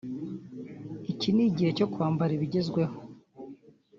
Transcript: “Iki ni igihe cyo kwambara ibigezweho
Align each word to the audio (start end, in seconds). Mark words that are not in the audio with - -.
“Iki 1.11 1.29
ni 1.35 1.41
igihe 1.49 1.69
cyo 1.77 1.87
kwambara 1.93 2.31
ibigezweho 2.37 2.95